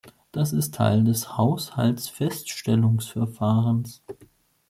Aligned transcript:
Das 0.31 0.51
ist 0.51 0.73
Teil 0.73 1.03
des 1.03 1.37
Haushaltsfeststellungsverfahrens. 1.37 4.03